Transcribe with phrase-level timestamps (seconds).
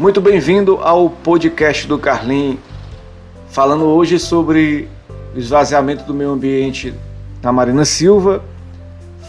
[0.00, 2.58] Muito bem-vindo ao podcast do Carlin,
[3.50, 4.88] falando hoje sobre
[5.34, 6.94] o esvaziamento do meio ambiente
[7.42, 8.42] na Marina Silva,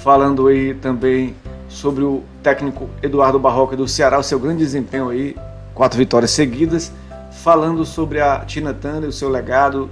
[0.01, 1.35] falando aí também
[1.67, 5.35] sobre o técnico Eduardo Barroca do Ceará, o seu grande desempenho aí,
[5.75, 6.89] quatro vitórias seguidas,
[7.33, 9.89] falando sobre a Tina Turner, o seu legado,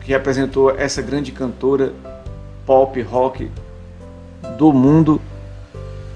[0.00, 1.92] que representou essa grande cantora
[2.66, 3.48] pop, rock
[4.58, 5.20] do mundo,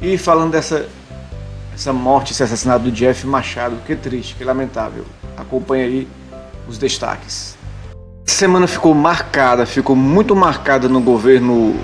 [0.00, 0.84] e falando dessa
[1.82, 5.04] essa morte, esse assassinato do Jeff Machado, que triste, que lamentável.
[5.36, 6.08] Acompanhe aí
[6.68, 7.58] os destaques.
[8.24, 11.74] Essa semana ficou marcada, ficou muito marcada no governo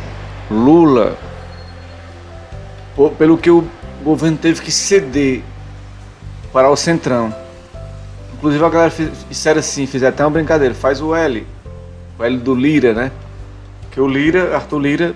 [0.48, 1.18] Lula,
[3.18, 3.66] pelo que o
[4.04, 5.42] governo teve que ceder
[6.52, 7.34] para o Centrão.
[8.34, 8.92] Inclusive a galera
[9.28, 11.45] disseram assim, fizeram até uma brincadeira, faz o L,
[12.16, 13.10] o L do Lira, né?
[13.90, 15.15] Que o Lira, Arthur Lira,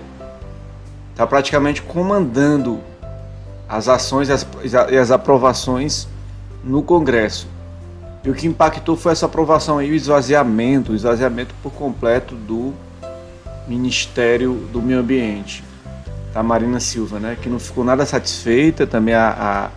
[1.13, 2.81] está praticamente comandando
[3.67, 4.45] as ações e as,
[4.91, 6.07] e as aprovações
[6.63, 7.47] no Congresso.
[8.23, 12.73] E o que impactou foi essa aprovação aí, o esvaziamento, o esvaziamento por completo do
[13.67, 15.63] Ministério do Meio Ambiente,
[16.33, 17.37] da Marina Silva, né?
[17.41, 19.71] Que não ficou nada satisfeita, também a,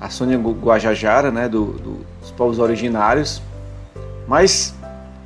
[0.00, 1.48] a, a Sônia Guajajara, né?
[1.48, 3.42] Do, do, dos povos originários.
[4.28, 4.74] Mas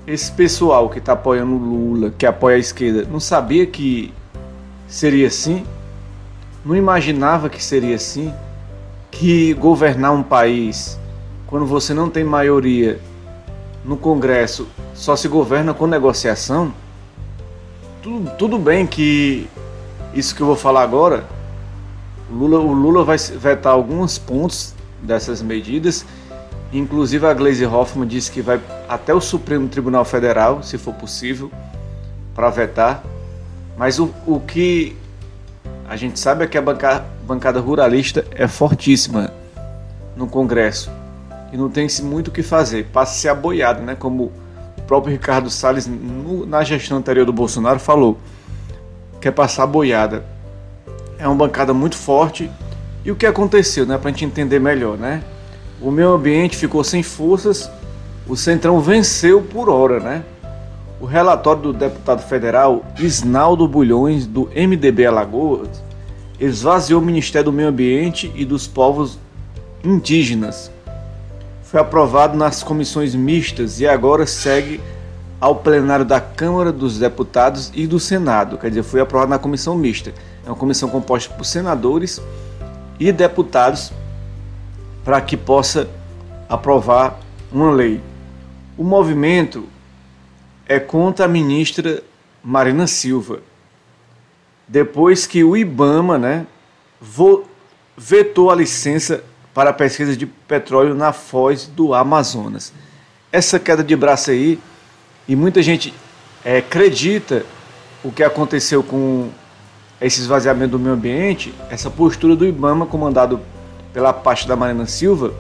[0.07, 4.13] esse pessoal que está apoiando Lula, que apoia a esquerda, não sabia que
[4.89, 5.67] seria assim?
[6.67, 8.35] Não imaginava que seria assim?
[9.09, 10.99] Que governar um país,
[11.47, 12.99] quando você não tem maioria
[13.85, 16.75] no Congresso, só se governa com negociação?
[18.03, 19.49] Tudo, tudo bem que
[20.13, 21.25] isso que eu vou falar agora,
[22.29, 26.05] o Lula, o Lula vai vetar alguns pontos dessas medidas.
[26.73, 31.49] Inclusive a Gleisi Hoffmann disse que vai até o Supremo Tribunal Federal, se for possível,
[32.35, 33.05] para vetar.
[33.79, 34.97] Mas o, o que
[35.89, 39.31] a gente sabe que a bancada, ruralista é fortíssima
[40.17, 40.91] no Congresso
[41.53, 43.95] e não tem muito o que fazer, passa a ser aboiado, né?
[43.95, 44.33] Como
[44.77, 48.19] o próprio Ricardo Salles, no, na gestão anterior do Bolsonaro, falou:
[49.21, 50.25] quer passar a boiada.
[51.19, 52.51] É uma bancada muito forte.
[53.05, 53.97] E o que aconteceu, né?
[53.97, 55.23] Para a gente entender melhor, né?
[55.81, 57.71] O meio ambiente ficou sem forças,
[58.27, 60.25] o Centrão venceu por hora, né?
[60.99, 65.69] O relatório do deputado federal Isnaldo Bulhões, do MDB Alagoas,
[66.41, 69.19] esvaziou o Ministério do Meio Ambiente e dos Povos
[69.85, 70.71] Indígenas.
[71.63, 74.81] Foi aprovado nas comissões mistas e agora segue
[75.39, 78.57] ao plenário da Câmara dos Deputados e do Senado.
[78.57, 80.15] Quer dizer, foi aprovado na comissão mista.
[80.47, 82.23] É uma comissão composta por senadores
[82.99, 83.93] e deputados
[85.05, 85.89] para que possa
[86.49, 87.21] aprovar
[87.53, 88.01] uma lei.
[88.79, 89.65] O movimento
[90.69, 92.03] é contra a ministra
[92.43, 93.41] Marina Silva,
[94.67, 96.47] depois que o IBAMA né,
[97.97, 99.23] vetou a licença
[99.55, 102.73] para a pesquisa de petróleo na foz do Amazonas.
[103.33, 104.59] Essa queda de braço aí,
[105.27, 105.95] e muita gente
[106.45, 107.45] é, acredita
[108.05, 109.31] o que aconteceu com
[110.01, 113.41] esse esvaziamento do meio ambiente, essa postura do IBAMA, comandado
[113.93, 115.33] pela parte da Marina Silva,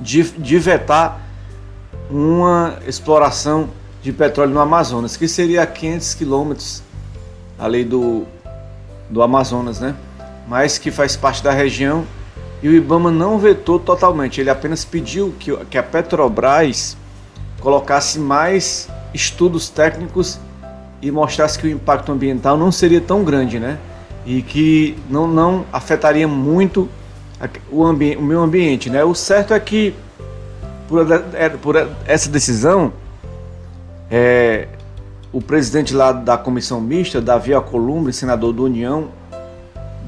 [0.00, 1.20] de, de vetar
[2.10, 3.70] uma exploração
[4.06, 6.80] de petróleo no Amazonas, que seria a 500 quilômetros
[7.58, 8.22] ali do,
[9.10, 9.96] do Amazonas, né?
[10.46, 12.06] Mas que faz parte da região
[12.62, 16.96] e o IBAMA não vetou totalmente, ele apenas pediu que, que a Petrobras
[17.58, 20.38] colocasse mais estudos técnicos
[21.02, 23.76] e mostrasse que o impacto ambiental não seria tão grande, né?
[24.24, 26.88] E que não, não afetaria muito
[27.72, 29.02] o, ambi o meio ambiente, né?
[29.02, 29.92] O certo é que
[30.86, 31.74] por, é, por
[32.06, 32.92] essa decisão
[34.10, 34.68] é,
[35.32, 39.08] o presidente lá da comissão mista, Davi Alcolumbre, senador do União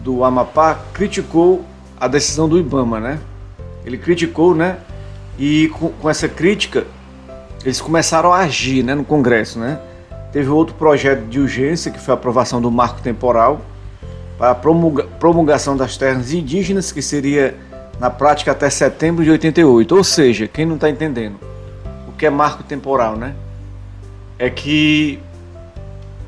[0.03, 1.64] do Amapá, criticou
[2.00, 3.19] a decisão do IBAMA, né?
[3.84, 4.78] Ele criticou, né?
[5.38, 6.87] E com, com essa crítica,
[7.64, 9.78] eles começaram a agir, né, no Congresso, né?
[10.32, 13.60] Teve outro projeto de urgência, que foi a aprovação do marco temporal
[14.38, 17.56] para a promulga, promulgação das terras indígenas, que seria
[17.98, 19.96] na prática até setembro de 88.
[19.96, 21.37] Ou seja, quem não está entendendo
[22.08, 23.34] o que é marco temporal, né?
[24.38, 25.19] É que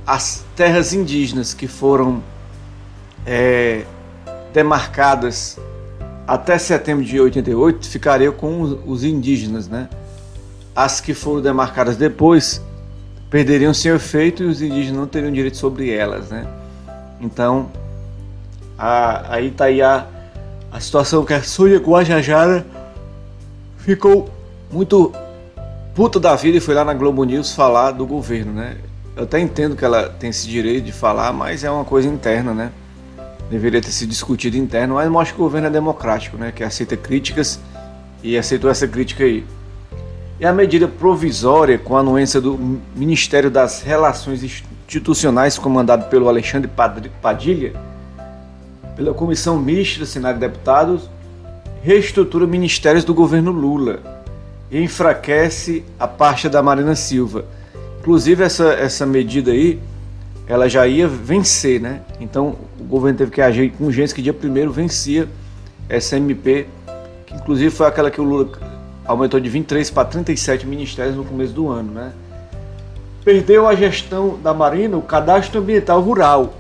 [0.07, 2.23] as terras indígenas que foram
[3.25, 3.85] é,
[4.53, 5.59] demarcadas
[6.27, 9.89] até setembro de 88 ficariam com os indígenas, né?
[10.75, 12.63] As que foram demarcadas depois
[13.29, 16.47] perderiam seu efeito e os indígenas não teriam direito sobre elas, né?
[17.21, 17.71] Então,
[18.77, 20.07] a, aí tá aí a,
[20.73, 22.67] a situação que a Sônia Guajajara
[23.79, 24.29] ficou
[24.71, 25.13] muito
[26.01, 28.79] puta da vida e foi lá na Globo News falar do governo, né?
[29.15, 32.55] Eu até entendo que ela tem esse direito de falar, mas é uma coisa interna,
[32.55, 32.73] né?
[33.51, 36.53] deveria ter sido discutido interno, mas mostra que o governo é democrático, né?
[36.57, 37.61] Que aceita críticas
[38.23, 39.45] e aceitou essa crítica aí.
[40.41, 42.59] E a medida provisória com a anuência do
[42.97, 46.71] Ministério das Relações Institucionais, comandado pelo Alexandre
[47.21, 47.75] Padilha,
[48.97, 51.11] pela Comissão Mista do Senado de Deputados,
[51.83, 54.20] reestrutura ministérios do governo Lula
[54.71, 57.45] enfraquece a parte da Marina Silva.
[57.99, 59.81] Inclusive, essa, essa medida aí,
[60.47, 62.01] ela já ia vencer, né?
[62.21, 65.29] Então, o governo teve que agir com urgência que dia 1 vencia
[65.89, 66.67] essa MP,
[67.27, 68.51] que inclusive foi aquela que o Lula
[69.05, 72.13] aumentou de 23 para 37 ministérios no começo do ano, né?
[73.25, 76.55] Perdeu a gestão da Marina, o cadastro ambiental rural,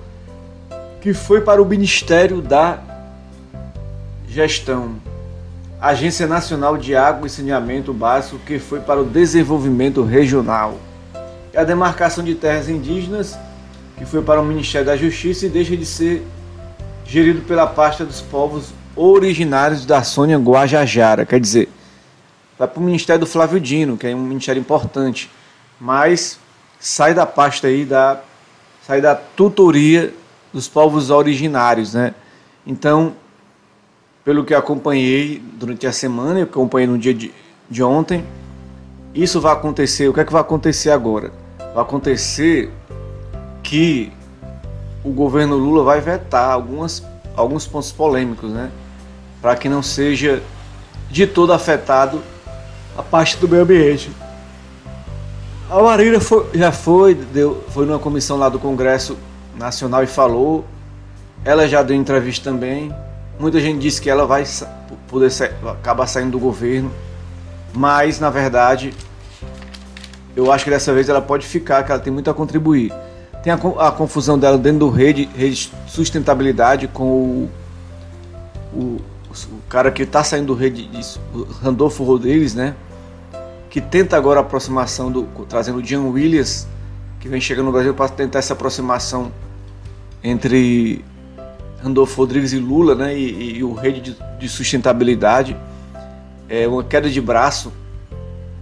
[1.00, 2.78] que foi para o Ministério da
[4.28, 4.96] Gestão
[5.80, 10.76] Agência Nacional de Água e Saneamento Básico, que foi para o desenvolvimento regional.
[11.54, 13.38] E a demarcação de terras indígenas,
[13.96, 16.22] que foi para o Ministério da Justiça e deixa de ser
[17.06, 21.24] gerido pela pasta dos povos originários da Sônia Guajajara.
[21.24, 21.70] Quer dizer,
[22.58, 25.30] vai para o Ministério do Flávio Dino, que é um ministério importante,
[25.80, 26.38] mas
[26.78, 28.20] sai da pasta aí da
[28.86, 30.12] sai da tutoria
[30.52, 32.14] dos povos originários, né?
[32.66, 33.14] Então,
[34.30, 37.34] pelo que acompanhei durante a semana, eu acompanhei no dia de,
[37.68, 38.24] de ontem,
[39.12, 40.06] isso vai acontecer.
[40.06, 41.32] O que é que vai acontecer agora?
[41.74, 42.70] Vai acontecer
[43.60, 44.12] que
[45.02, 47.04] o governo Lula vai vetar algumas,
[47.34, 48.70] alguns pontos polêmicos, né?
[49.42, 50.40] Para que não seja
[51.10, 52.22] de todo afetado
[52.96, 54.12] a parte do meio ambiente.
[55.68, 59.18] A Marina foi, já foi, deu, foi numa comissão lá do Congresso
[59.56, 60.64] Nacional e falou.
[61.44, 62.94] Ela já deu entrevista também.
[63.40, 64.44] Muita gente disse que ela vai
[65.08, 65.32] poder
[65.72, 66.92] acabar saindo do governo,
[67.72, 68.92] mas na verdade
[70.36, 72.92] eu acho que dessa vez ela pode ficar, que ela tem muito a contribuir.
[73.42, 77.50] Tem a, a confusão dela dentro do rede, rede sustentabilidade com o,
[78.74, 79.00] o,
[79.30, 80.90] o cara que está saindo do rede,
[81.62, 82.74] Randolfo Rodrigues, né?
[83.70, 86.68] Que tenta agora a aproximação do trazendo o John Williams,
[87.18, 89.32] que vem chegando no Brasil para tentar essa aproximação
[90.22, 91.02] entre
[91.82, 95.56] Randolfo Rodrigues e Lula, né, e, e o rede de, de, sustentabilidade,
[96.48, 97.72] é uma queda de braço,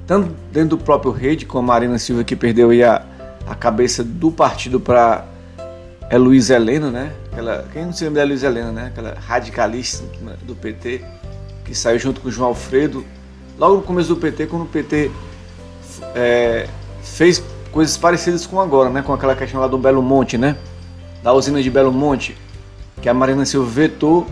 [0.07, 3.03] tanto dentro do próprio rede, com a Marina Silva que perdeu a,
[3.47, 5.25] a cabeça do partido para
[6.11, 7.13] é Luiz Helena, né?
[7.31, 8.87] Aquela, quem não se lembra da Luiz Helena, né?
[8.87, 10.05] Aquela radicalista
[10.43, 11.05] do PT
[11.65, 13.05] que saiu junto com o João Alfredo,
[13.59, 15.11] logo no começo do PT, quando o PT
[16.15, 16.67] é,
[17.03, 19.03] fez coisas parecidas com agora, né?
[19.03, 20.57] Com aquela questão lá do Belo Monte, né?
[21.23, 22.35] Da usina de Belo Monte
[23.01, 24.27] que a Marina Silva vetou,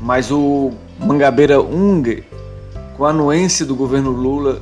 [0.00, 2.22] mas o Mangabeira Ung,
[2.96, 4.60] com a anuência do governo Lula,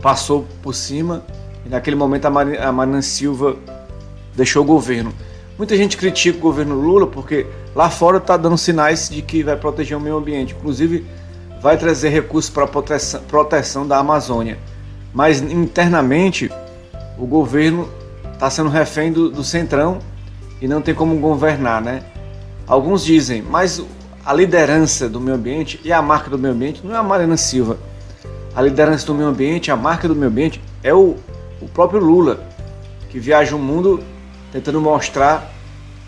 [0.00, 1.24] passou por cima
[1.64, 3.56] e naquele momento a Marina, a Marina Silva
[4.34, 5.12] deixou o governo.
[5.58, 9.56] Muita gente critica o governo Lula porque lá fora está dando sinais de que vai
[9.56, 11.06] proteger o meio ambiente, inclusive
[11.60, 14.58] vai trazer recursos para proteção, proteção da Amazônia.
[15.12, 16.50] Mas internamente
[17.18, 17.88] o governo
[18.34, 19.98] está sendo refém do, do centrão
[20.60, 22.02] e não tem como governar, né?
[22.66, 23.82] Alguns dizem, mas
[24.24, 27.36] a liderança do meio ambiente e a marca do meio ambiente não é a Mariana
[27.36, 27.78] Silva.
[28.54, 31.16] A liderança do meio ambiente, a marca do meio ambiente é o,
[31.60, 32.40] o próprio Lula,
[33.10, 34.02] que viaja o mundo
[34.50, 35.52] tentando mostrar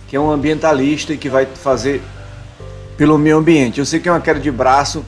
[0.08, 2.02] que é um ambientalista e que vai fazer
[2.96, 3.78] pelo meio ambiente.
[3.78, 5.04] Eu sei que é uma queda de braço,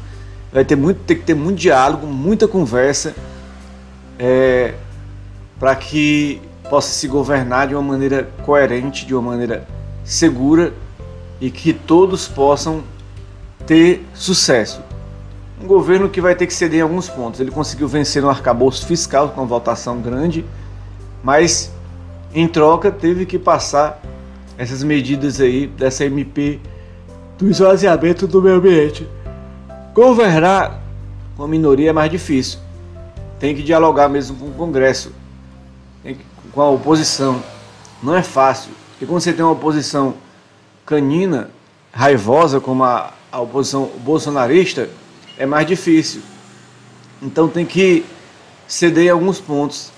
[0.52, 3.14] vai ter muito, ter que ter muito diálogo, muita conversa,
[4.18, 4.74] é,
[5.58, 9.66] para que possa se governar de uma maneira coerente, de uma maneira
[10.04, 10.72] segura
[11.40, 12.84] e que todos possam
[13.66, 14.80] ter sucesso.
[15.60, 17.40] Um governo que vai ter que ceder em alguns pontos.
[17.40, 20.46] Ele conseguiu vencer no arcabouço fiscal com uma votação grande,
[21.24, 21.72] mas
[22.32, 24.00] em troca teve que passar
[24.56, 26.60] essas medidas aí dessa MP
[27.36, 29.08] do esvaziamento do meio ambiente.
[29.92, 30.80] Governar
[31.36, 32.60] com a minoria é mais difícil.
[33.40, 35.12] Tem que dialogar mesmo com o Congresso
[36.52, 37.42] com a oposição.
[38.02, 38.72] Não é fácil.
[39.00, 40.14] E quando você tem uma oposição
[40.84, 41.50] canina,
[41.92, 44.88] raivosa, como a, a oposição bolsonarista,
[45.38, 46.22] é mais difícil.
[47.22, 48.04] Então tem que
[48.66, 49.92] ceder em alguns pontos.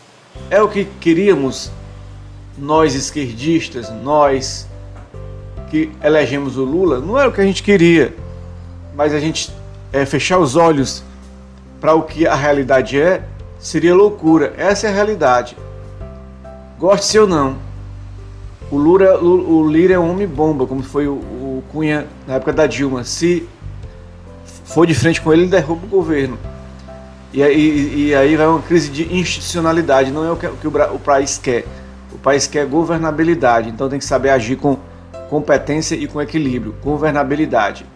[0.51, 1.71] É o que queríamos
[2.57, 4.67] nós esquerdistas, nós
[5.71, 8.15] que elegemos o Lula, não era o que a gente queria,
[8.95, 9.51] mas a gente
[9.93, 11.03] é, fechar os olhos
[11.81, 13.25] para o que a realidade é
[13.59, 14.53] seria loucura.
[14.57, 15.57] Essa é a realidade.
[16.83, 17.59] Goste-se ou não.
[18.69, 22.67] O Lula, o Lira é um homem bomba, como foi o, Cunha na época da
[22.67, 23.05] Dilma.
[23.05, 23.49] Se
[24.65, 26.37] for de frente com ele, ele derruba o governo.
[27.33, 30.67] E aí, e aí vai uma crise de institucionalidade, não é o que, o, que
[30.67, 31.65] o, o país quer.
[32.13, 34.77] O país quer governabilidade, então tem que saber agir com,
[35.31, 37.87] competência e com equilíbrio, governabilidade.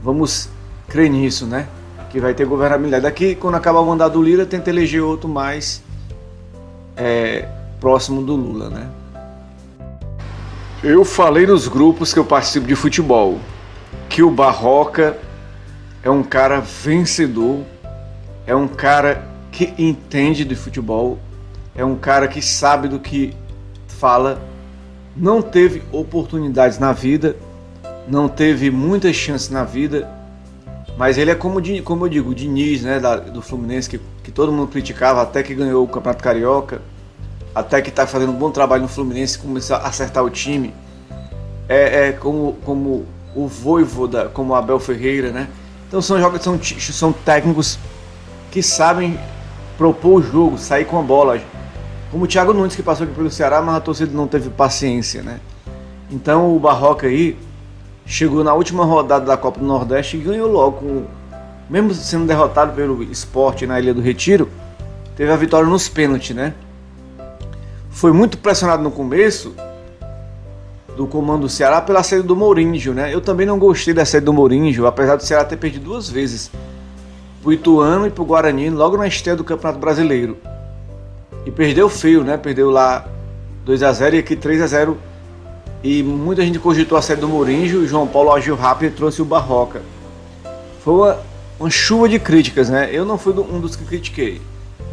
[0.00, 0.48] Vamos
[0.88, 1.66] crer nisso, né?
[2.08, 3.02] Que vai ter governabilidade.
[3.02, 5.82] Daqui, quando acabar o mandato do Lira, tenta eleger outro mais
[6.96, 7.48] é,
[7.82, 8.88] próximo do Lula, né?
[10.84, 13.40] Eu falei nos grupos que eu participo de futebol
[14.08, 15.18] que o Barroca
[16.00, 17.62] é um cara vencedor,
[18.46, 21.18] é um cara que entende de futebol,
[21.74, 23.34] é um cara que sabe do que
[23.88, 24.40] fala,
[25.16, 27.34] não teve oportunidades na vida,
[28.06, 30.08] não teve muitas chances na vida,
[30.96, 34.30] mas ele é como, como eu digo, o Diniz, né, da, do Fluminense, que, que
[34.30, 36.80] todo mundo criticava até que ganhou o Campeonato Carioca,
[37.54, 40.74] até que está fazendo um bom trabalho no Fluminense, começou a acertar o time.
[41.68, 45.48] É, é como, como o Voivoda, como Abel Ferreira, né?
[45.88, 47.78] Então são jogadores, são, são técnicos
[48.50, 49.18] que sabem
[49.76, 51.40] propor o jogo, sair com a bola.
[52.10, 55.22] Como o Thiago Nunes que passou aqui pelo Ceará, mas a torcida não teve paciência,
[55.22, 55.40] né?
[56.10, 57.38] Então o Barroca aí
[58.04, 61.04] chegou na última rodada da Copa do Nordeste e ganhou logo,
[61.70, 64.48] mesmo sendo derrotado pelo esporte na Ilha do Retiro,
[65.16, 66.52] teve a vitória nos pênaltis, né?
[67.92, 69.54] Foi muito pressionado no começo,
[70.96, 73.14] do comando do Ceará pela saída do Mourinho, né?
[73.14, 76.50] Eu também não gostei da saída do Mourinho, apesar do Ceará ter perdido duas vezes
[77.42, 80.36] pro Ituano e pro Guarani logo na estreia do Campeonato Brasileiro.
[81.46, 82.36] E perdeu feio, né?
[82.36, 83.06] Perdeu lá
[83.64, 84.98] 2 a 0 e aqui 3 a 0
[85.84, 89.20] e muita gente cogitou a saída do Mourinho, e João Paulo agiu rápido e trouxe
[89.20, 89.82] o Barroca.
[90.84, 91.18] Foi uma,
[91.58, 92.88] uma chuva de críticas, né?
[92.92, 94.40] Eu não fui um dos que critiquei.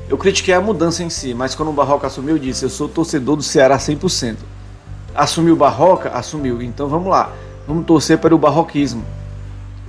[0.09, 2.89] Eu critiquei a mudança em si, mas quando o Barroca assumiu, eu disse: eu sou
[2.89, 4.37] torcedor do Ceará 100%.
[5.13, 6.09] Assumiu Barroca?
[6.09, 6.61] Assumiu.
[6.61, 7.31] Então vamos lá.
[7.67, 9.03] Vamos torcer para o barroquismo.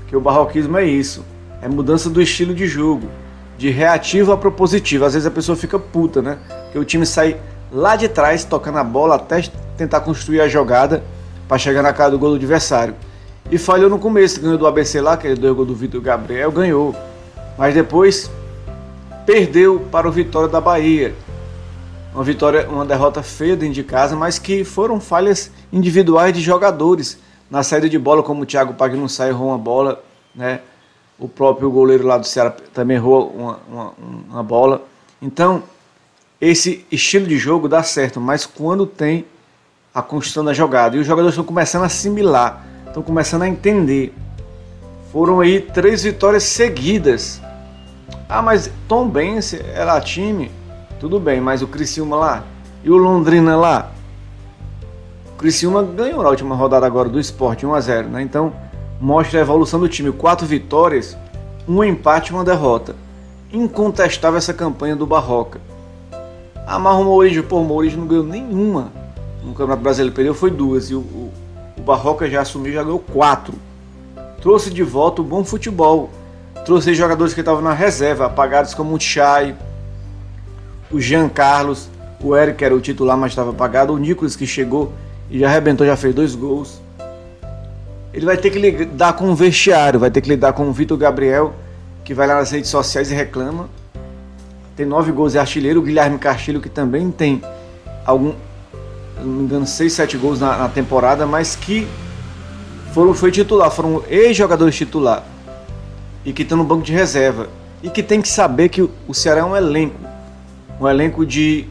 [0.06, 1.24] Que o barroquismo é isso.
[1.62, 3.08] É mudança do estilo de jogo.
[3.56, 5.04] De reativo a propositivo.
[5.04, 6.38] Às vezes a pessoa fica puta, né?
[6.72, 7.36] Que o time sai
[7.72, 9.42] lá de trás tocando a bola até
[9.76, 11.02] tentar construir a jogada
[11.48, 12.94] para chegar na cara do gol do adversário.
[13.50, 16.94] E falhou no começo, ganhou do ABC lá, aquele dois gol do Vitor Gabriel, ganhou.
[17.56, 18.30] Mas depois
[19.26, 21.14] perdeu para o Vitória da Bahia
[22.14, 27.18] uma vitória, uma derrota feia dentro de casa, mas que foram falhas individuais de jogadores
[27.48, 30.02] na saída de bola, como o Thiago Pagnussá errou uma bola,
[30.34, 30.60] né?
[31.18, 33.92] O próprio goleiro lá do Ceará também errou uma, uma,
[34.30, 34.82] uma bola.
[35.20, 35.62] Então,
[36.40, 39.26] esse estilo de jogo dá certo, mas quando tem
[39.94, 40.96] a construção da jogada.
[40.96, 44.14] E os jogadores estão começando a assimilar, estão começando a entender.
[45.12, 47.40] Foram aí três vitórias seguidas.
[48.28, 50.50] Ah, mas Tom Bense era time
[51.00, 52.44] tudo bem, mas o Criciúma lá
[52.84, 53.90] e o Londrina lá.
[55.32, 58.22] O Criciúma ganhou na última rodada agora do esporte 1 a 0 né?
[58.22, 58.52] Então
[59.00, 60.12] mostra a evolução do time.
[60.12, 61.16] Quatro vitórias,
[61.66, 62.94] um empate e uma derrota.
[63.50, 65.58] Incontestável essa campanha do Barroca.
[66.66, 68.92] Amarra o Maurício, pô, o Maurício não ganhou nenhuma
[69.42, 70.90] no Campeonato Brasileiro, perdeu foi duas.
[70.90, 71.32] E o, o,
[71.78, 73.54] o Barroca já assumiu, já ganhou quatro.
[74.42, 76.10] Trouxe de volta o bom futebol.
[76.70, 79.56] Trouxe jogadores que estavam na reserva, apagados como o Chay,
[80.88, 81.88] o Jean Carlos,
[82.22, 84.92] o Eric era o titular, mas estava apagado, o Nicolas que chegou
[85.28, 86.80] e já arrebentou, já fez dois gols.
[88.14, 90.96] Ele vai ter que lidar com o vestiário, vai ter que lidar com o Vitor
[90.96, 91.54] Gabriel,
[92.04, 93.68] que vai lá nas redes sociais e reclama.
[94.76, 97.42] Tem nove gols e artilheiro, o Guilherme Castilho, que também tem
[98.06, 98.32] algum,
[99.18, 101.88] não me engano, seis, sete gols na, na temporada, mas que
[102.94, 105.24] foram, foi titular, foram ex-jogadores titular
[106.24, 107.48] e que estão no banco de reserva.
[107.82, 110.10] E que tem que saber que o Ceará é um elenco
[110.80, 111.68] um elenco de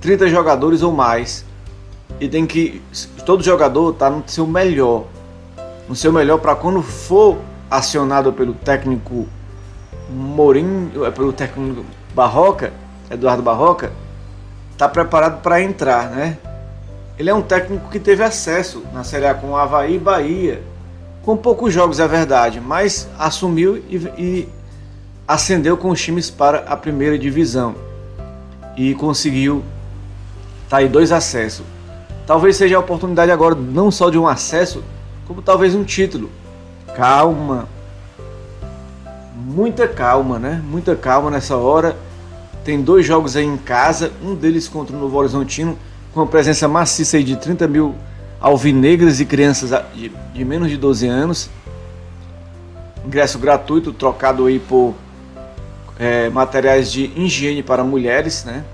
[0.00, 1.44] 30 jogadores ou mais.
[2.18, 2.82] E tem que.
[3.26, 5.04] Todo jogador tá no seu melhor.
[5.88, 7.38] No seu melhor para quando for
[7.70, 9.26] acionado pelo técnico
[10.08, 12.72] Mourinho, é, pelo técnico Barroca,
[13.10, 13.92] Eduardo Barroca,
[14.76, 16.38] tá preparado para entrar, né?
[17.18, 20.62] Ele é um técnico que teve acesso na Série A com Havaí e Bahia.
[21.28, 24.48] Com poucos jogos, é verdade, mas assumiu e, e
[25.26, 27.74] ascendeu com os times para a primeira divisão
[28.74, 29.62] e conseguiu
[30.70, 31.66] tá aí dois acessos.
[32.26, 34.82] Talvez seja a oportunidade agora não só de um acesso,
[35.26, 36.30] como talvez um título.
[36.96, 37.68] Calma.
[39.36, 40.62] Muita calma, né?
[40.64, 41.94] Muita calma nessa hora.
[42.64, 45.78] Tem dois jogos aí em casa, um deles contra o Novo Horizontino,
[46.14, 47.94] com a presença maciça aí de 30 mil
[48.40, 51.50] alvinegras e crianças de, de menos de 12 anos.
[53.04, 54.94] Ingresso gratuito, trocado aí por
[55.98, 58.64] é, materiais de higiene para mulheres, né?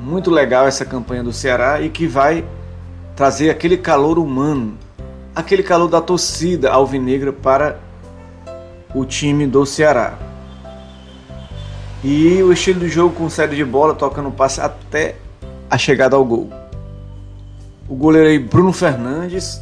[0.00, 2.44] Muito legal essa campanha do Ceará e que vai
[3.14, 4.76] trazer aquele calor humano,
[5.34, 7.78] aquele calor da torcida alvinegra para
[8.94, 10.14] o time do Ceará.
[12.04, 15.16] E o estilo de jogo com série de bola, tocando passe até
[15.68, 16.50] a chegada ao gol.
[17.88, 19.60] O goleiro aí Bruno Fernandes,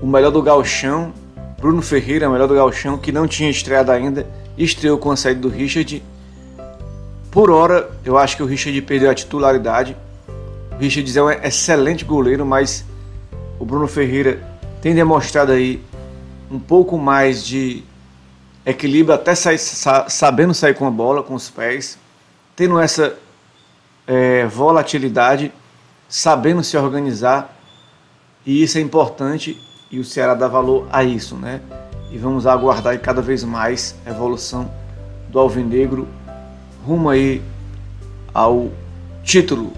[0.00, 1.12] o melhor do galchão.
[1.58, 4.26] Bruno Ferreira, o melhor do galchão, que não tinha estreado ainda,
[4.56, 6.02] estreou com a saída do Richard.
[7.30, 9.96] Por hora, eu acho que o Richard perdeu a titularidade.
[10.72, 12.84] O Richard é um excelente goleiro, mas
[13.58, 14.40] o Bruno Ferreira
[14.80, 15.82] tem demonstrado aí
[16.50, 17.82] um pouco mais de
[18.64, 21.98] equilíbrio, até sair, sabendo sair com a bola, com os pés,
[22.54, 23.14] tendo essa
[24.06, 25.52] é, volatilidade,
[26.10, 27.56] sabendo se organizar,
[28.44, 29.56] e isso é importante
[29.90, 31.60] e o Ceará dá valor a isso, né?
[32.10, 34.70] E vamos aguardar cada vez mais a evolução
[35.28, 36.08] do Alvinegro
[36.84, 37.40] rumo aí
[38.34, 38.70] ao
[39.22, 39.72] título.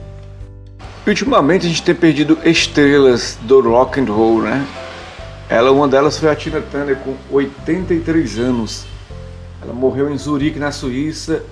[1.07, 4.67] Ultimamente a gente tem perdido estrelas do rock and roll, né?
[5.49, 8.87] Ela, uma delas foi a Tina Turner com 83 anos.
[9.61, 11.43] Ela morreu em Zurique, na Suíça,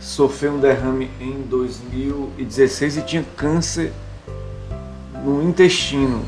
[0.00, 3.92] sofreu um derrame em 2016 e tinha câncer
[5.22, 6.22] no intestino.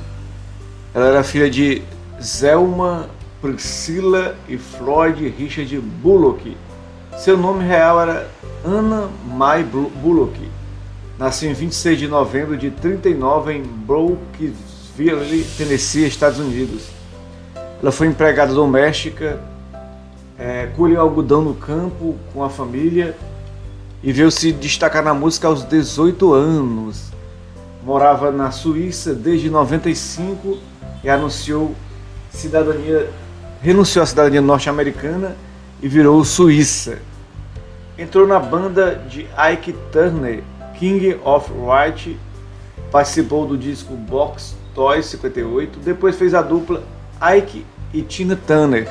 [0.95, 1.83] Ela era filha de
[2.23, 3.09] Zelma
[3.41, 6.57] Priscilla e Floyd Richard Bullock.
[7.17, 8.31] Seu nome real era
[8.65, 10.39] Anna May Bullock.
[11.19, 16.89] Nasceu em 26 de novembro de 39 em Brooksville, Tennessee, Estados Unidos.
[17.81, 19.41] Ela foi empregada doméstica,
[20.39, 23.17] é, colheu algodão no campo com a família
[24.03, 27.13] e veio se destacar na música aos 18 anos.
[27.85, 30.59] Morava na Suíça desde 95
[31.03, 31.75] e anunciou
[32.31, 33.11] cidadania,
[33.61, 35.37] renunciou à cidadania norte-americana
[35.81, 36.99] e virou suíça.
[37.99, 40.43] Entrou na banda de Ike Turner,
[40.79, 42.19] King of White,
[42.91, 46.83] participou do disco Box Toys 58, depois fez a dupla
[47.37, 48.89] Ike e Tina Turner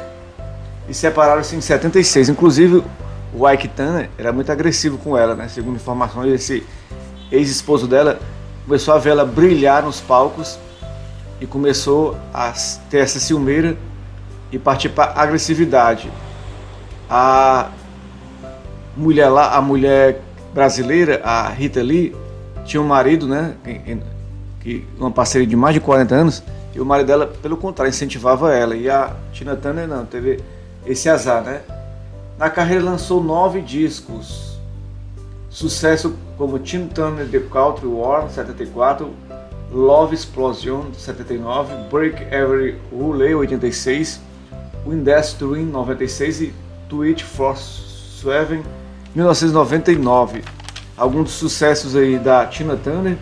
[0.88, 2.30] e separaram-se em 76.
[2.30, 2.84] Inclusive,
[3.34, 5.48] o Ike Turner era muito agressivo com ela, né?
[5.48, 6.66] Segundo informações, esse
[7.32, 8.20] ex-esposo dela
[8.66, 10.60] começou a vê-la brilhar nos palcos
[11.40, 12.54] e começou a
[12.90, 13.78] ter essa ciumeira
[14.52, 16.12] e partir para agressividade.
[17.10, 17.70] A
[18.96, 20.22] mulher lá, a mulher
[20.54, 22.16] brasileira, a Rita Lee,
[22.66, 23.56] tinha um marido, né,
[24.60, 28.54] que uma parceria de mais de 40 anos, e o marido dela, pelo contrário, incentivava
[28.54, 28.76] ela.
[28.76, 30.40] E a Tina Turner não, teve
[30.86, 31.62] esse azar, né?
[32.42, 34.58] Na carreira lançou nove discos.
[35.48, 39.12] Sucesso como Tina Turner The Country War, 74,
[39.72, 44.20] Love Explosion, 79, Break Every Rule, 86,
[44.88, 46.54] Windestream, 96 e
[46.90, 48.64] Twitch for Seven,
[49.14, 50.44] 1999.
[50.98, 53.20] Alguns dos sucessos aí da Tina Turner,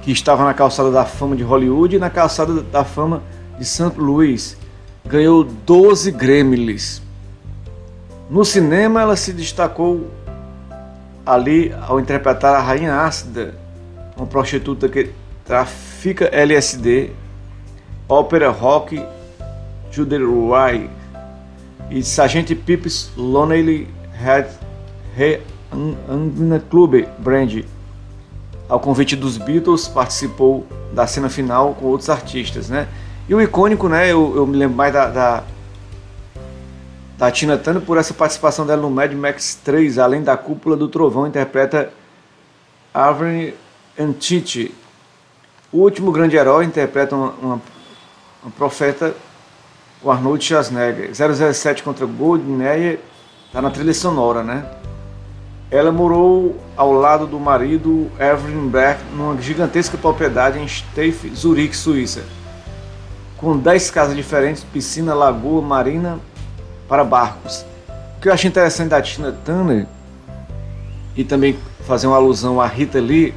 [0.00, 3.20] que estava na calçada da fama de Hollywood e na calçada da fama
[3.58, 3.94] de St.
[3.96, 4.56] Louis.
[5.04, 7.07] Ganhou 12 Grammys.
[8.30, 10.10] No cinema ela se destacou
[11.24, 13.54] ali ao interpretar a Rainha Ácida,
[14.16, 15.10] uma prostituta que
[15.44, 17.10] trafica LSD,
[18.06, 19.02] ópera rock,
[19.90, 20.90] Juderuai
[21.90, 24.48] e Sargent Pepys Lonely Head
[26.68, 27.64] Club Brand.
[28.68, 32.86] Ao convite dos Beatles, participou da cena final com outros artistas, né?
[33.26, 34.12] E o icônico, né?
[34.12, 35.44] Eu, eu me lembro mais da, da,
[37.18, 40.86] da Tina Turner por essa participação dela no Mad Max 3, além da Cúpula do
[40.86, 41.92] Trovão, interpreta
[42.94, 43.52] Avern
[43.98, 44.72] Antiti,
[45.72, 47.62] o último grande herói interpreta uma, uma,
[48.44, 49.16] uma profeta,
[50.00, 51.10] o Arnold Schwarzenegger.
[51.12, 53.00] 007 contra Goldmeier
[53.46, 54.64] está na trilha sonora, né?
[55.72, 62.22] Ela morou ao lado do marido Evelyn Beck numa gigantesca propriedade em Steiff, Zurique, Suíça,
[63.36, 66.20] com 10 casas diferentes, piscina, lagoa, marina
[66.88, 67.64] para barcos.
[68.16, 69.86] O que eu acho interessante da Tina Turner
[71.14, 73.34] e também fazer uma alusão a Rita Lee,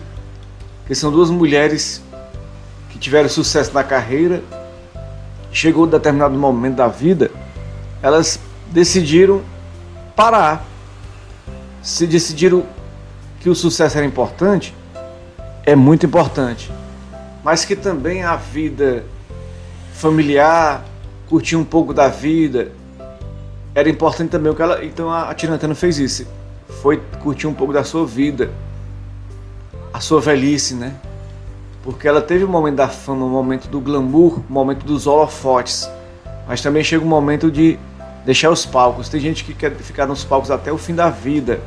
[0.88, 2.02] que são duas mulheres
[3.02, 4.44] tiveram sucesso na carreira,
[5.52, 7.32] chegou um determinado momento da vida,
[8.02, 9.42] elas decidiram
[10.16, 10.64] parar.
[11.82, 12.64] Se decidiram
[13.40, 14.74] que o sucesso era importante,
[15.66, 16.72] é muito importante,
[17.44, 19.04] mas que também a vida
[19.96, 20.86] familiar,
[21.28, 22.72] curtir um pouco da vida,
[23.74, 24.84] era importante também o que ela.
[24.84, 26.28] Então a Turner fez isso.
[26.82, 28.52] Foi curtir um pouco da sua vida,
[29.94, 30.96] a sua velhice, né?
[31.84, 34.54] porque ela teve o um momento da fama, o um momento do glamour, o um
[34.54, 35.90] momento dos holofotes,
[36.48, 37.78] mas também chega um momento de
[38.26, 39.10] deixar os palcos.
[39.10, 41.60] Tem gente que quer ficar nos palcos até o fim da vida.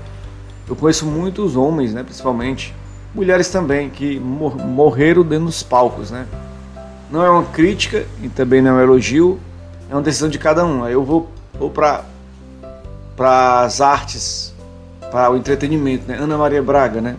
[0.69, 2.75] Eu conheço muitos homens, né, principalmente,
[3.15, 6.27] mulheres também, que mor morreram dentro dos palcos, né.
[7.11, 9.39] Não é uma crítica e também não é um elogio,
[9.91, 10.87] é uma decisão de cada um.
[10.89, 12.05] Eu vou, vou para
[13.65, 14.55] as artes,
[15.11, 16.19] para o entretenimento, né.
[16.19, 17.17] Ana Maria Braga, né,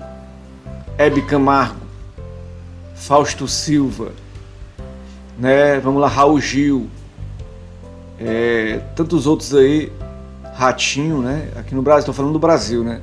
[0.98, 1.86] Hebe Camargo,
[2.96, 4.12] Fausto Silva,
[5.38, 5.80] né?
[5.80, 6.90] Vamos lá, Raul Gil,
[8.20, 9.92] é, tantos outros aí,
[10.56, 11.50] Ratinho, né?
[11.58, 13.02] Aqui no Brasil, estou falando do Brasil, né?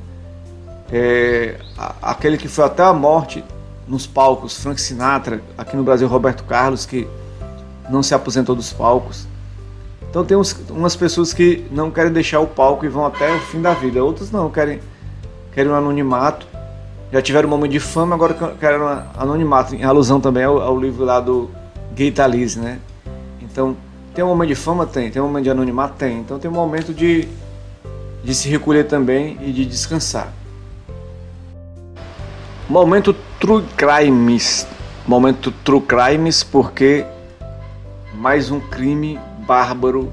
[0.90, 1.59] É,
[2.01, 3.45] aquele que foi até a morte
[3.87, 7.07] nos palcos, Frank Sinatra, aqui no Brasil, Roberto Carlos, que
[7.90, 9.27] não se aposentou dos palcos.
[10.12, 13.40] Então tem uns, umas pessoas que não querem deixar o palco e vão até o
[13.40, 14.05] fim da vida.
[14.05, 14.79] Outros não, querem,
[15.55, 16.46] querem um anonimato.
[17.11, 20.79] Já tiveram um momento de fama, agora querem um anonimato, em alusão também ao, ao
[20.79, 21.51] livro lá do
[21.94, 22.79] Gay Talese, né?
[23.40, 23.75] Então,
[24.14, 24.85] tem um momento de fama?
[24.87, 25.11] Tem.
[25.11, 25.94] Tem um momento de anonimato?
[25.96, 26.18] Tem.
[26.18, 27.27] Então tem um momento de,
[28.22, 30.31] de se recolher também e de descansar.
[32.68, 34.66] Momento True Crimes.
[35.07, 37.07] Momento True Crimes porque
[38.14, 40.12] mais um crime bárbaro,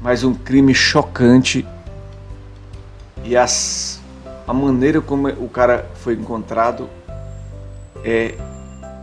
[0.00, 1.66] mais um crime chocante
[3.24, 4.00] e as,
[4.46, 6.88] a maneira como o cara foi encontrado
[8.04, 8.34] é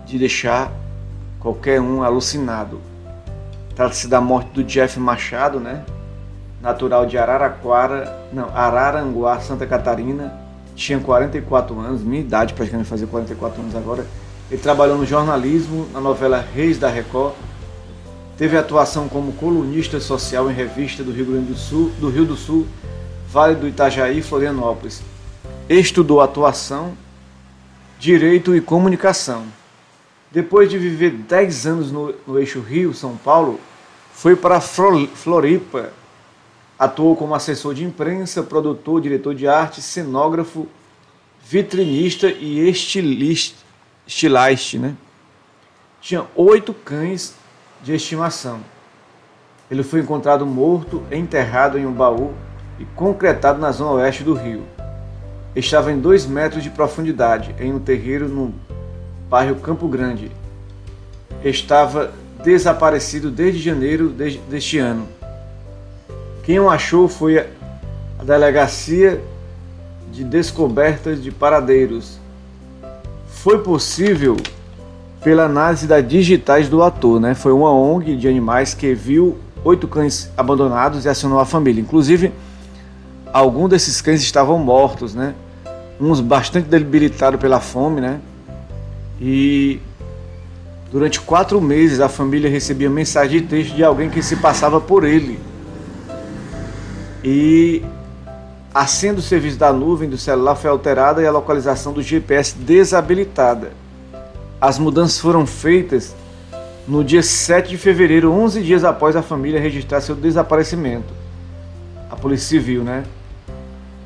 [0.05, 0.71] de deixar
[1.39, 2.79] qualquer um alucinado.
[3.75, 5.83] Trata-se da morte do Jeff Machado, né?
[6.61, 10.39] Natural de Araraquara, não, Araranguá, Santa Catarina.
[10.75, 14.05] Tinha 44 anos, minha idade praticamente fazer 44 anos agora.
[14.49, 17.33] Ele trabalhou no jornalismo, na novela Reis da Record.
[18.37, 22.35] Teve atuação como colunista social em revista do Rio Grande do Sul, do Rio do
[22.35, 22.67] Sul,
[23.27, 25.01] Vale do Itajaí e Florianópolis.
[25.69, 26.97] Estudou atuação,
[27.99, 29.45] direito e comunicação.
[30.31, 33.59] Depois de viver 10 anos no, no eixo Rio-São Paulo,
[34.13, 35.93] foi para Floripa.
[36.77, 40.67] Atuou como assessor de imprensa, produtor, diretor de arte, cenógrafo,
[41.43, 43.63] vitrinista e estilista,
[44.07, 44.79] estiliste.
[44.79, 44.95] Né?
[46.01, 47.35] Tinha oito cães
[47.83, 48.61] de estimação.
[49.69, 52.31] Ele foi encontrado morto, enterrado em um baú
[52.79, 54.63] e concretado na zona oeste do Rio.
[55.55, 58.53] Estava em dois metros de profundidade, em um terreiro no
[59.29, 60.31] bairro Campo Grande.
[61.43, 65.07] Estava desaparecido desde janeiro deste ano.
[66.43, 69.21] Quem o achou foi a Delegacia
[70.11, 72.19] de Descobertas de Paradeiros.
[73.27, 74.37] Foi possível
[75.23, 77.33] pela análise das digitais do ator, né?
[77.33, 81.79] Foi uma ONG de animais que viu oito cães abandonados e acionou a família.
[81.79, 82.33] Inclusive,
[83.31, 85.33] alguns desses cães estavam mortos, né?
[85.99, 88.19] Uns bastante debilitados pela fome, né?
[89.21, 89.79] E
[90.91, 95.05] durante quatro meses a família recebia mensagem de texto de alguém que se passava por
[95.05, 95.39] ele.
[97.23, 97.81] E
[98.75, 102.57] a senha do serviço da nuvem do celular foi alterada e a localização do GPS
[102.57, 103.82] desabilitada.
[104.63, 106.15] As mudanças foram feitas
[106.87, 111.13] no dia 7 de fevereiro, 11 dias após a família registrar seu desaparecimento.
[112.09, 113.03] A Polícia Civil, né?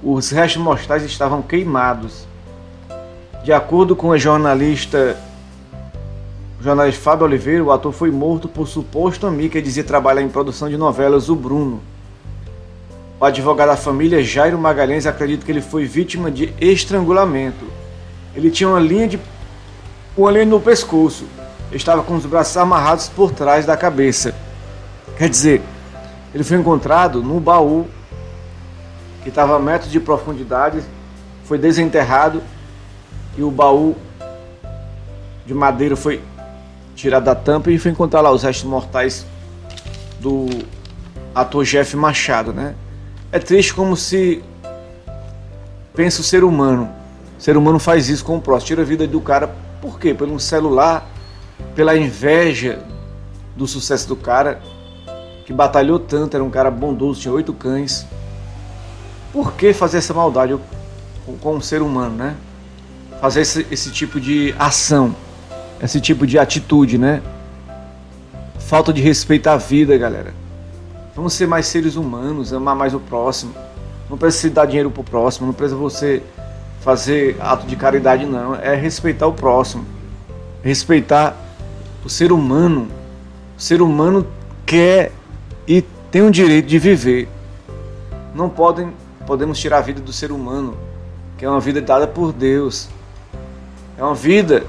[0.01, 2.25] Os restos mortais estavam queimados.
[3.43, 5.15] De acordo com a jornalista,
[6.59, 10.29] o jornalista Fábio Oliveira, o ator foi morto por suposto amigo que dizia trabalhar em
[10.29, 11.83] produção de novelas, o Bruno.
[13.19, 17.63] O advogado da família, Jairo Magalhães, acredita que ele foi vítima de estrangulamento.
[18.35, 19.19] Ele tinha uma linha de
[20.17, 21.25] uma linha no pescoço.
[21.71, 24.33] Estava com os braços amarrados por trás da cabeça.
[25.17, 25.61] Quer dizer,
[26.33, 27.87] ele foi encontrado num baú
[29.21, 30.81] que estava a metros de profundidade,
[31.43, 32.41] foi desenterrado
[33.37, 33.95] e o baú
[35.45, 36.21] de madeira foi
[36.95, 39.25] tirado da tampa e foi encontrar lá os restos mortais
[40.19, 40.47] do
[41.33, 42.73] ator Jeff Machado, né?
[43.31, 44.43] É triste como se
[45.93, 46.89] pensa o ser humano.
[47.37, 50.13] O ser humano faz isso com o próximo, tira a vida do cara, por quê?
[50.13, 51.09] Pelo celular,
[51.75, 52.79] pela inveja
[53.55, 54.61] do sucesso do cara,
[55.45, 58.05] que batalhou tanto, era um cara bondoso, tinha oito cães.
[59.31, 60.57] Por que fazer essa maldade
[61.41, 62.35] com, um ser humano, né?
[63.19, 65.15] fazer esse, esse tipo de ação,
[65.81, 67.21] esse tipo de atitude, né?
[68.59, 70.33] Falta de respeito à vida, galera.
[71.15, 73.53] Vamos ser mais seres humanos, amar mais o próximo.
[74.09, 76.21] Não precisa dar dinheiro pro próximo, não precisa você
[76.81, 78.55] fazer ato de caridade, não.
[78.55, 79.85] É respeitar o próximo.
[80.61, 81.35] Respeitar
[82.03, 82.87] o ser humano.
[83.57, 84.27] O ser humano
[84.65, 85.11] quer
[85.67, 87.27] e tem o direito de viver.
[88.33, 88.93] Não podem,
[89.25, 90.77] podemos tirar a vida do ser humano,
[91.37, 92.87] que é uma vida dada por Deus.
[93.97, 94.63] É uma vida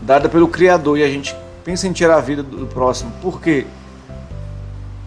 [0.00, 3.12] dada pelo Criador e a gente pensa em tirar a vida do próximo.
[3.22, 3.66] Por quê?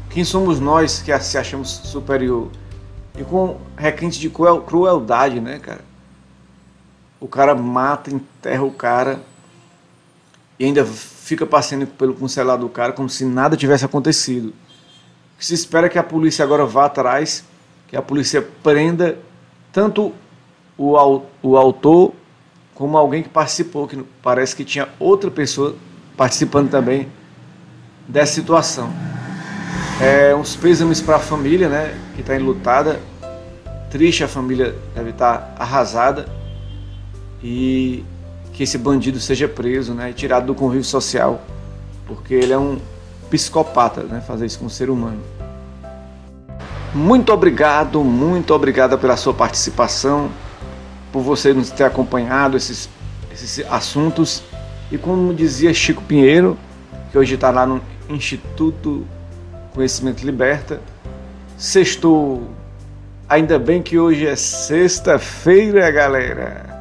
[0.09, 2.47] Quem somos nós que se achamos superior?
[3.17, 5.81] E com requinte de crueldade, né, cara?
[7.25, 9.19] O cara mata, enterra o cara
[10.59, 14.53] e ainda fica passando pelo celular do cara como se nada tivesse acontecido.
[15.39, 17.43] Se espera que a polícia agora vá atrás,
[17.87, 19.17] que a polícia prenda
[19.73, 20.13] tanto
[20.77, 20.93] o,
[21.41, 22.13] o autor
[22.75, 25.75] como alguém que participou, que parece que tinha outra pessoa
[26.15, 27.11] participando também
[28.07, 28.93] dessa situação.
[29.99, 32.99] É, uns pêsames para a família, né, que está enlutada.
[33.89, 36.44] Triste, a família deve estar tá arrasada.
[37.47, 38.03] E
[38.53, 41.39] que esse bandido seja preso, né, e tirado do convívio social,
[42.07, 42.79] porque ele é um
[43.29, 45.19] psicopata, né, fazer isso com um ser humano.
[46.91, 50.31] Muito obrigado, muito obrigada pela sua participação,
[51.11, 52.89] por você nos ter acompanhado esses,
[53.31, 54.41] esses assuntos.
[54.91, 56.57] E como dizia Chico Pinheiro,
[57.11, 57.79] que hoje está lá no
[58.09, 59.05] Instituto
[59.71, 60.81] Conhecimento Liberta,
[61.55, 62.49] sextou.
[63.29, 66.74] Ainda bem que hoje é sexta-feira, galera.